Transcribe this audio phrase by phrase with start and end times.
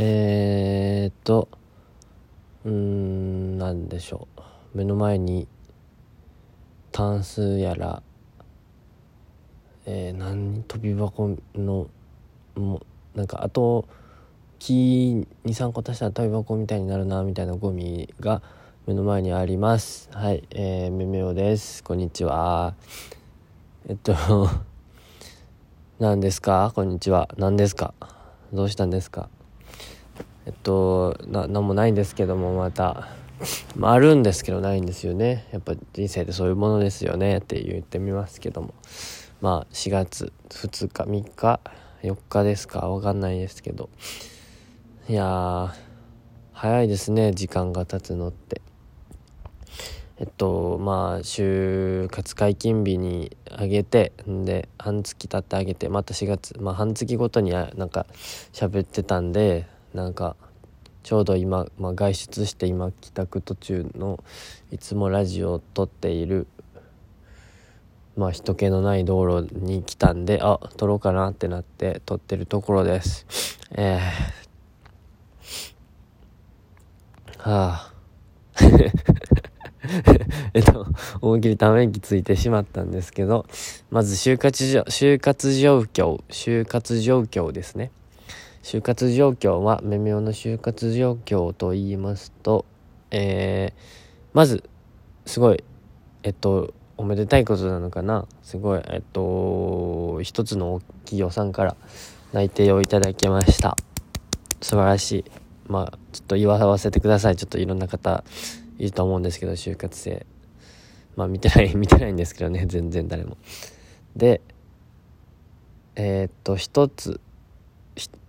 [0.00, 1.48] えー、っと
[2.64, 4.78] うーんなんでしょう。
[4.78, 5.48] 目の前に
[6.92, 8.00] タンスやら
[9.86, 11.88] えー、何跳び箱の
[12.54, 13.88] もなんかあと
[14.60, 18.40] 木23個足したら跳び箱みたいになるなみたいなゴミが
[18.86, 20.10] 目の前にあります。
[20.12, 21.82] はいえー、めめおです。
[21.82, 22.76] こんにちは。
[23.88, 24.14] えっと
[25.98, 26.70] 何ですか？
[26.76, 27.28] こんにちは。
[27.36, 27.94] 何ですか？
[28.52, 29.28] どうしたんですか？
[30.48, 33.08] えっとな何もないんですけどもまた、
[33.76, 35.46] まあ、あるんですけどないんですよね。
[35.52, 38.72] やっぱ人生ってそういうものですよねって言ってみますけども。
[39.42, 41.60] まあ4月2日3日
[42.02, 43.90] 4日ですかわかんないですけど。
[45.06, 45.74] いや
[46.54, 48.62] 早いですね時間が経つのって。
[50.16, 58.06] えっとまあ就活解禁日にあげてんで半月経ってあげてまた4月まあ半月ごとになんか
[58.54, 60.36] 喋ってたんでなんか
[61.02, 64.22] ちょうど今、まあ、外出して今帰宅途中の
[64.70, 66.46] いつもラジオを撮っている
[68.16, 73.58] まあ人気のない道路に来たんであ撮ろうかなってなって撮ってるところです。
[73.70, 77.92] えー、はあ。
[80.52, 80.86] えっと、
[81.20, 83.46] 思い切りため息ついてしまったんですけど、
[83.90, 87.90] まず就活就活状況、就活状況ですね。
[88.62, 92.64] 就活状況は、めめおの就活状況と言いますと、
[93.10, 93.80] えー、
[94.32, 94.64] まず、
[95.26, 95.62] すごい、
[96.22, 98.26] えっと、おめでたいことなのかな。
[98.42, 101.76] すごい、えっと、一つの企業さんから
[102.32, 103.76] 内定をいただきました。
[104.60, 105.24] 素晴らしい。
[105.68, 107.36] まあ、ちょっと言わせてください。
[107.36, 108.24] ちょっといろんな方
[108.78, 110.26] いると思うんですけど、就活生。
[111.14, 113.36] まあ、見てない、 見てないんですけどね、全然誰も。
[114.16, 114.40] で、
[115.94, 117.20] えー、っと、一つ、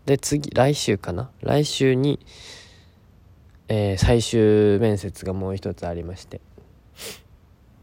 [0.09, 1.29] で、次、来週かな？
[1.43, 2.17] 来週に、
[3.67, 6.41] えー、最終面接がもう一つありまして。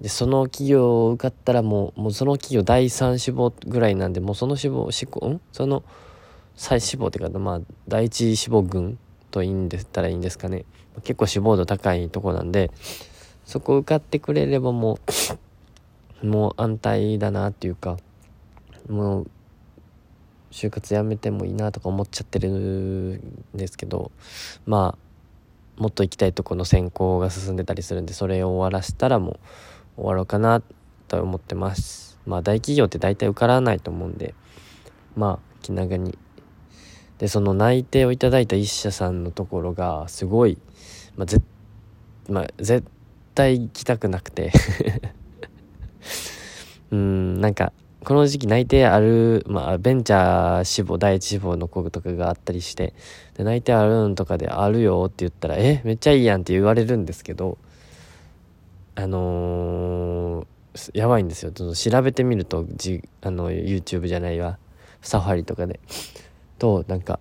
[0.01, 5.41] で、その企業を受かったらもう、もうその企業第3志望ぐらいなんで、もうその志望、志向、ん？
[5.53, 5.85] その、
[6.57, 8.99] 再志望っていうか、まあ、第一志望群
[9.31, 10.65] といいんでったらいいんですかね。
[11.05, 12.73] 結構志望度高いとこなんで、
[13.45, 14.99] そこ受かってくれればも
[16.23, 17.99] う、もう安泰だなっていうか、
[18.89, 19.31] もう、
[20.57, 23.21] 就活やめてもいいなとか思っちゃってるん
[23.55, 24.11] ですけど
[24.65, 29.39] まあもっと行きたいとこの選考が進んでたりするんでそれを終わらせたらも
[29.99, 30.63] う終わろうかな
[31.09, 32.19] と思ってます。
[32.25, 34.35] まあ大企業って大体受からないと思うんで
[35.15, 36.19] まあ気長に。
[37.19, 40.59] でその内定をいただいた一社さんのところがすごい、
[41.17, 41.41] まあ、ぜ
[42.29, 42.87] まあ、絶
[43.35, 44.53] 対行きたくなくて。
[46.91, 47.73] うんなんか
[48.07, 52.95] この時期内定ある、まあ、ベンチャー志望、第一志望の子とかがあったりして、
[53.37, 57.59] で、内定あるんとかであるよって言ったら、え、めっちゃいいやんって言われるんですけど、
[58.95, 61.51] あのー、やばいんですよ。
[61.51, 64.57] ちょっと調べてみると、じ、あの、YouTube じゃないわ、
[65.03, 65.81] サファリとかで。
[66.61, 67.19] と、なんか、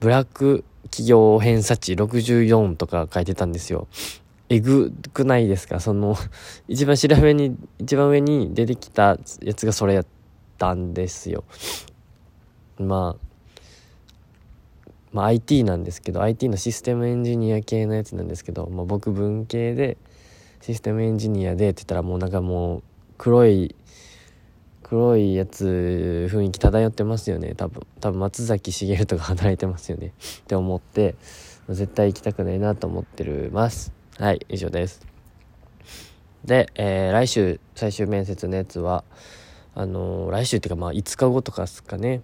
[0.00, 3.88] ブラック企業偏差値64とか書いてたんですよ。
[4.52, 5.80] えぐくないですか？
[5.80, 6.16] その、
[6.68, 10.06] 一番調べに、一番上に出てきたやつがそれやっ
[10.58, 11.44] たんですよ。
[12.78, 13.26] まあ、
[15.12, 19.96] まあ IT なんですけど、IT のシステムエンジニア系のやつなんですけど、まあ僕文系で、
[20.60, 22.82] システムエンジニアでって言ったらもうなんかもう、
[23.18, 23.74] 黒い、
[24.82, 27.54] 黒いやつ雰囲気漂ってますよね。
[27.54, 30.08] 多分多分松崎しげるとか働いてますよね。
[30.08, 31.14] って思って
[31.70, 33.90] 絶対行きたくないなと思ってるます。
[34.22, 35.04] はい、以上です。
[36.44, 39.02] で、えー、来週最終面接のやつは、
[39.74, 42.22] あのー、来週っていうかまあ5日後とかですかね、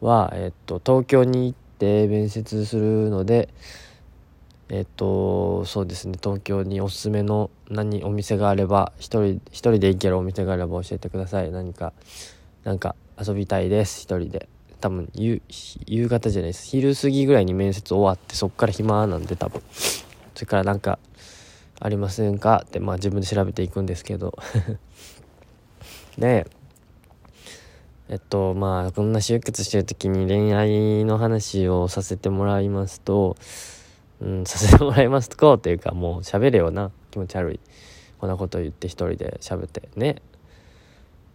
[0.00, 3.48] は、えっと、東京に行って面接するので、
[4.68, 11.50] えっと、そうですね、東京におすすめの何、お店があれば、一人、一人で行けるお店があれば教えてください。
[11.50, 11.92] 何か、
[12.62, 14.48] なんか遊びたいです、一人で。
[14.80, 15.42] 多分夕、
[15.86, 16.68] 夕方じゃないです。
[16.68, 19.60] 昼過ぎぐらいに面接終わって、そっから暇なんで多分。
[20.34, 20.98] それからなんか
[21.80, 22.62] ありませんか？
[22.66, 24.36] ってまあ自分で調べていくんですけど。
[26.18, 26.46] で
[28.08, 33.36] えっとまあこんな就活してる時に恋愛の話をさせてもらいますと
[34.20, 36.90] うんさせてもらいますとこうっていうかもう喋れよな。
[37.10, 37.60] 気持ち悪い。
[38.18, 40.16] こんなこと言って一人で喋ってね。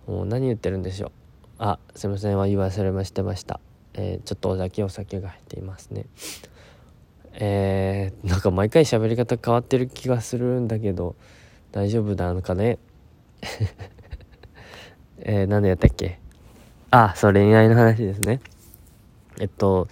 [0.07, 1.11] もう何言ってるんでしょう。
[1.57, 2.37] あすいません。
[2.37, 3.59] は言わされましてました。
[3.93, 6.05] えー、ちょっとお酒お酒が入っていますね。
[7.33, 11.15] えー、なんか毎回喋り方変わってる気がするんだけど
[11.71, 12.77] 大丈夫なのかね？
[15.21, 16.19] えー、何でやったっけ？
[16.91, 18.41] あそう恋愛の話ですね。
[19.39, 19.87] えっと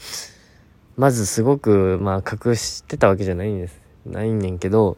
[0.97, 3.79] まずすごく、まあ、隠してたわけじゃないんです。
[4.05, 4.97] ないんねんけど、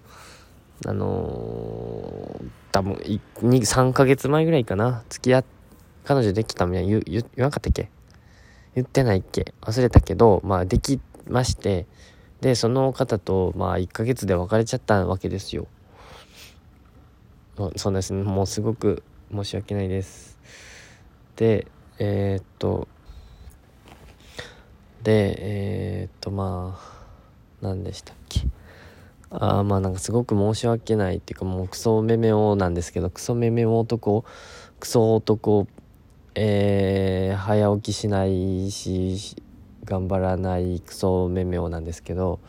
[0.85, 5.03] あのー、多分、3ヶ月前ぐらいかな？
[5.09, 5.45] 付き合っ、
[6.05, 7.89] 彼女できたみたい言、言、言わなかったっけ？
[8.75, 9.53] 言ってないっけ？
[9.61, 11.85] 忘れたけど、まあ、できまして、
[12.41, 15.67] で、その方と、まあ、1ヶ月で別れちゃったわけですよ。
[17.75, 18.23] そうですね。
[18.23, 20.39] もうすごく申し訳ないです。
[21.35, 22.87] で、えー、っと、
[25.03, 26.99] で、えー、っと、まあ、
[27.61, 28.47] 何でしたっけ。
[29.31, 34.25] あまあなんかすごく申し訳ないっていうかもうクソめめおなんですけどクソめめ男
[34.79, 35.67] クソ男
[36.35, 39.35] えー、早起きしないし
[39.89, 42.39] 頑張らないクソめめおなんですけど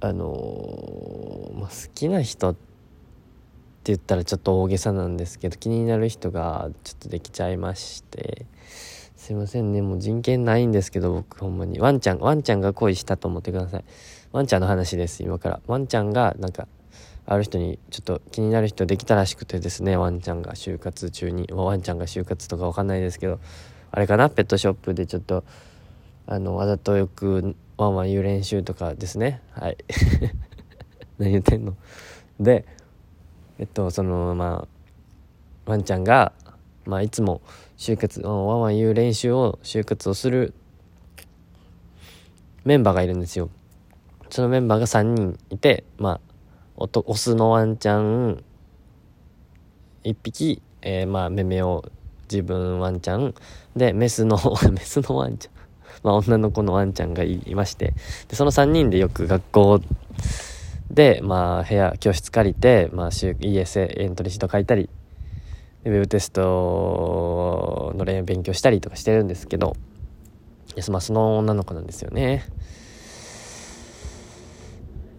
[0.00, 2.60] あの、まあ、好きな人って
[3.84, 8.46] 言ったらちょっと大げさなんですけど気になる人がちょっとできちゃいまして
[9.16, 11.80] すいませんねもう人権ないんですけど僕ほんまに。
[11.80, 13.84] ワンちゃんワンちゃんが恋したと思ってください。
[14.32, 15.60] ワンちゃんの話です今から。
[15.66, 16.68] ワンちゃんがなんか
[17.24, 21.48] ある人にちょっと気になる人できたらしくてですねワンちゃんが就活中に。
[21.50, 23.40] ワンちゃんが就活とかわかんないですけど
[23.92, 24.28] あれかな？
[24.28, 25.42] ペットショップでちょっと
[26.26, 29.42] あのわざとよくワンワン言う練習とかですね。
[29.52, 29.76] はい。
[31.18, 31.76] 何言ってんの。
[32.40, 32.64] で
[33.58, 34.66] えっとそのま
[35.66, 36.32] あワンちゃんが
[36.86, 37.40] まあいつも
[37.76, 40.54] 就活ワンワン言う練習を就活をする
[42.64, 43.50] メンバーがいるんですよ。
[44.30, 46.20] そのメンバーが3人いてまあ
[46.76, 48.42] おとオスのワンちゃん
[50.04, 51.84] 1匹、えー、まあめめを
[52.30, 53.34] 自分ワンちゃん。
[53.76, 54.38] でメスの
[54.72, 55.52] メスのワンちゃん。
[56.04, 57.94] まあ女の子のワンちゃんがいまして
[58.28, 59.80] でその3人でよく学校
[60.88, 64.88] でまあ部屋教室借りて、まあ、ES エントリーシート書いたり
[65.84, 69.76] ウェブテストの練勉強したりとかしてるんですけど、
[70.76, 72.46] いや、まあ、その女の子なんですよね。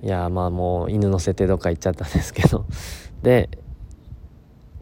[0.01, 2.65] いや、まあもう犬乗せてどっか行っちゃったんですけど、
[3.21, 3.49] で、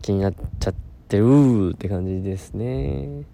[0.01, 0.73] 気になっちゃっ
[1.09, 3.25] てるって感じですね。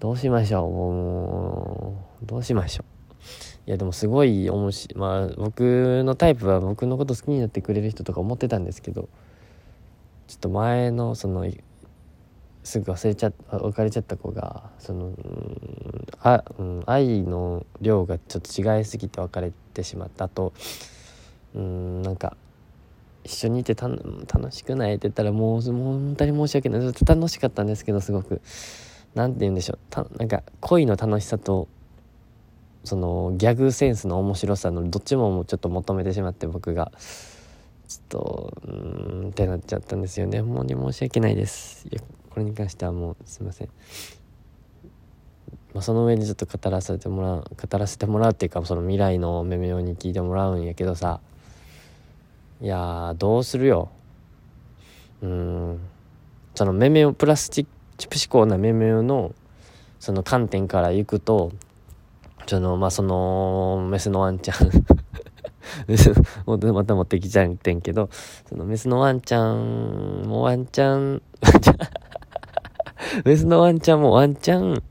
[0.00, 3.68] どうしましょうもう、どうしましょう。
[3.68, 4.98] いやでもすごい面白い。
[4.98, 9.08] まあ僕のタイプは僕のこと好きになってくれる人とか思ってたんですけど、
[10.28, 11.46] ちょっと前のその
[12.66, 15.12] すぐ忘れちゃ別れちゃった子がその
[16.20, 20.52] あ、うん、愛の量がちょっと違いすぎて別れてしまったと
[21.54, 22.36] うんなんか
[23.22, 28.40] 一緒にいてた楽しくないって言ったらもうもう本当に申し訳ない楽しかったんですけどすごく
[29.16, 29.78] 何て言うんでしょう。
[29.90, 31.66] たなんか恋の楽しさと
[32.84, 36.92] そのギャグセンスの面白さのどっちもちょっと求めてしまって僕が。
[37.88, 40.42] ちょっとうんってなっちゃったんですよね。
[40.42, 41.86] もうに申し訳ないです。
[41.88, 43.68] いやこれに関してはもうすいません、
[45.72, 51.20] まあ、その上でちょっと語らせてもらう語らせてもらうっていうかその未来のめめよに聞いてもらうんやけどさ。
[52.60, 53.90] いやどうするよ。
[55.22, 55.80] うん。
[56.56, 57.66] そのめめよプラスチッ
[57.96, 59.34] ク思考なめめよの
[59.98, 61.52] その観点からいくと
[62.46, 64.56] そのまあそのメスのワンちゃん
[66.46, 68.08] また持ってきちゃってんけど、
[68.48, 71.22] そのメスのワンちゃんもワンちゃん、
[73.24, 74.82] メスのワンちゃんもワンちゃん、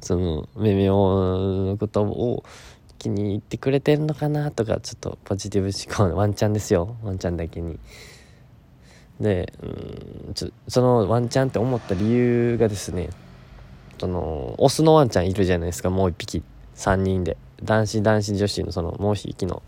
[0.00, 2.42] その、めめおのことを
[2.98, 6.96] 気に入ってくれてるのかなとか、ちょっとポジティブ思考のワンちゃんですよ。
[7.02, 7.78] ワンちゃんだけに。
[9.20, 10.34] で、うん、
[10.68, 13.10] そのワンちゃんって思った理由がですね、
[13.98, 16.42] その、オスのワンちゃんいるじゃないですか、もう一匹。
[16.74, 17.36] 3人で。
[17.62, 19.62] 男子男子女子のそのもう一匹の。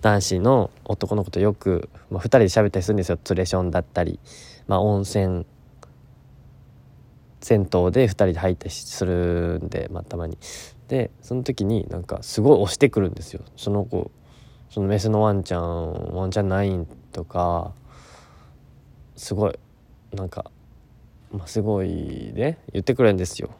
[0.00, 3.18] 男子の男の子とよく、まあ、2人で喋ったりするんですよ。
[3.22, 4.20] ツレションだったり、
[4.68, 5.44] まあ、温泉
[7.40, 10.38] 銭湯で2人で入ったりするんで、まあ、たまに。
[10.88, 13.42] でその時になんかすごい押してくるんですよ。
[13.56, 14.10] その子。
[14.70, 17.72] そのメスのワンちゃんワンちゃんナインとか。
[19.22, 19.58] すごい
[20.12, 20.50] なんか、
[21.30, 23.50] まあ、すごいね言ってくれるんですよ。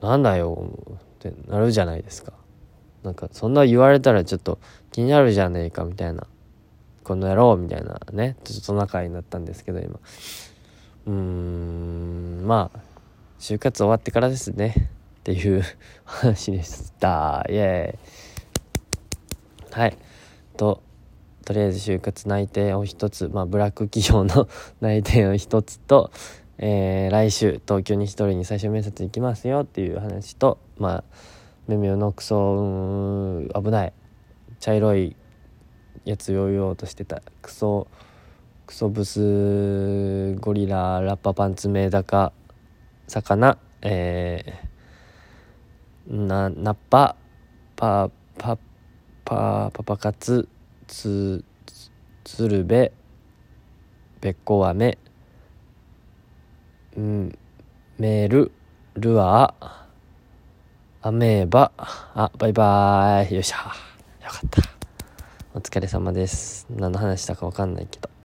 [0.00, 2.32] なんだよってなるじゃないですか。
[3.02, 4.58] なんかそんな言われたらちょっと
[4.90, 6.26] 気になるじゃねえかみたいな。
[7.04, 8.36] この野郎みたいなね。
[8.42, 10.00] ちょっと仲になったんですけど今。
[11.06, 12.78] うーんまあ
[13.38, 14.90] 就活終わってからですね。
[15.18, 15.62] っていう
[16.06, 17.44] 話でした。
[17.50, 19.78] イエーイ。
[19.78, 19.98] はい。
[20.56, 20.82] と
[21.48, 24.50] とりあえず就活内定を一つまあブラック企業の
[24.82, 26.10] 内定を一つと
[26.58, 31.04] えー、来週東京に一人に最終面接行きますよっていう話とまあ
[31.66, 33.92] めめのクソ危ない
[34.60, 35.16] 茶色い
[36.04, 37.86] やつを言おうとしてたクソ
[38.66, 42.34] クソブスゴリララッパパンツメダカ
[43.06, 47.16] 魚えー、なナッパ
[47.74, 48.58] パパ
[49.24, 50.46] パパパ活
[50.88, 51.44] つ
[52.24, 52.90] 鶴瓶
[54.20, 54.98] べっこう飴
[56.96, 57.38] うん
[57.98, 58.50] メール
[58.96, 59.78] ルアー
[61.00, 63.34] アメーバあバイバーイ。
[63.34, 63.72] よっしゃ。
[64.24, 64.62] よかった。
[65.54, 66.66] お疲れ様です。
[66.70, 68.10] 何の話したか分かんないけど。